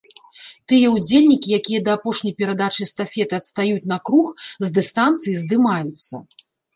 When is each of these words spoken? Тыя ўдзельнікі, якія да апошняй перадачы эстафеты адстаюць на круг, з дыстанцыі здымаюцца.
Тыя 0.71 0.87
ўдзельнікі, 0.93 1.51
якія 1.57 1.81
да 1.87 1.91
апошняй 1.99 2.33
перадачы 2.39 2.79
эстафеты 2.87 3.33
адстаюць 3.41 3.89
на 3.91 3.97
круг, 4.09 4.31
з 4.65 4.73
дыстанцыі 4.79 5.35
здымаюцца. 5.43 6.23